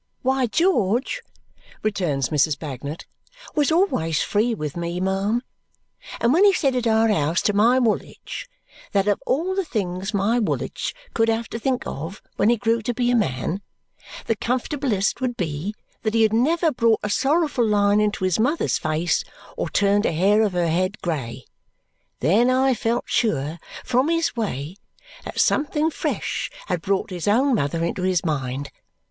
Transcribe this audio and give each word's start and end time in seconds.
"Why, 0.23 0.47
George," 0.47 1.21
returns 1.83 2.29
Mrs. 2.29 2.57
Bagnet, 2.57 3.05
"was 3.53 3.71
always 3.71 4.23
free 4.23 4.55
with 4.55 4.75
me, 4.75 4.99
ma'am, 4.99 5.43
and 6.19 6.33
when 6.33 6.43
he 6.43 6.53
said 6.53 6.75
at 6.75 6.87
our 6.87 7.09
house 7.09 7.39
to 7.43 7.53
my 7.53 7.77
Woolwich 7.77 8.49
that 8.93 9.07
of 9.07 9.21
all 9.27 9.53
the 9.53 9.63
things 9.63 10.11
my 10.11 10.39
Woolwich 10.39 10.95
could 11.13 11.29
have 11.29 11.47
to 11.49 11.59
think 11.59 11.83
of 11.85 12.19
when 12.35 12.49
he 12.49 12.57
grew 12.57 12.81
to 12.81 12.95
be 12.95 13.11
a 13.11 13.15
man, 13.15 13.61
the 14.25 14.35
comfortablest 14.35 15.21
would 15.21 15.37
be 15.37 15.75
that 16.01 16.15
he 16.15 16.23
had 16.23 16.33
never 16.33 16.71
brought 16.71 17.01
a 17.03 17.09
sorrowful 17.11 17.67
line 17.67 18.01
into 18.01 18.23
his 18.23 18.39
mother's 18.39 18.79
face 18.79 19.23
or 19.55 19.69
turned 19.69 20.07
a 20.07 20.11
hair 20.11 20.41
of 20.41 20.53
her 20.53 20.65
head 20.67 20.99
grey, 21.03 21.45
then 22.21 22.49
I 22.49 22.73
felt 22.73 23.05
sure, 23.07 23.59
from 23.85 24.09
his 24.09 24.35
way, 24.35 24.77
that 25.25 25.39
something 25.39 25.91
fresh 25.91 26.49
had 26.65 26.81
brought 26.81 27.11
his 27.11 27.27
own 27.27 27.53
mother 27.53 27.85
into 27.85 28.01
his 28.01 28.25
mind. 28.25 28.71